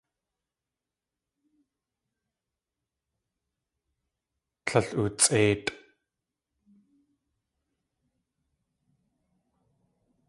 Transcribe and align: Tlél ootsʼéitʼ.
Tlél 4.65 4.87
ootsʼéitʼ. 5.01 5.73